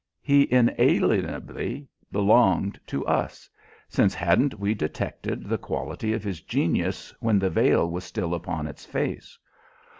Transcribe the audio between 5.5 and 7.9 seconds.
quality of his genius when the veil